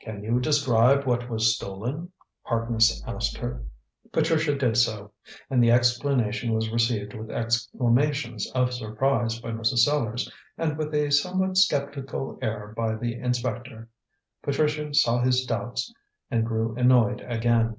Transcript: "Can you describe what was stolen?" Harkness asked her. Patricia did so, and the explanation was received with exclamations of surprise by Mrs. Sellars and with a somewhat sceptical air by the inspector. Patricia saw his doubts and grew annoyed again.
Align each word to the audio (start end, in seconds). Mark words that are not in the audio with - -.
"Can 0.00 0.24
you 0.24 0.40
describe 0.40 1.04
what 1.06 1.28
was 1.30 1.54
stolen?" 1.54 2.10
Harkness 2.42 3.04
asked 3.06 3.36
her. 3.38 3.62
Patricia 4.12 4.56
did 4.56 4.76
so, 4.76 5.12
and 5.48 5.62
the 5.62 5.70
explanation 5.70 6.52
was 6.54 6.72
received 6.72 7.14
with 7.14 7.30
exclamations 7.30 8.50
of 8.50 8.72
surprise 8.74 9.38
by 9.38 9.52
Mrs. 9.52 9.84
Sellars 9.84 10.28
and 10.58 10.76
with 10.76 10.92
a 10.92 11.10
somewhat 11.12 11.56
sceptical 11.56 12.36
air 12.42 12.74
by 12.76 12.96
the 12.96 13.14
inspector. 13.14 13.88
Patricia 14.42 14.92
saw 14.92 15.20
his 15.20 15.44
doubts 15.46 15.94
and 16.32 16.44
grew 16.44 16.74
annoyed 16.74 17.20
again. 17.20 17.76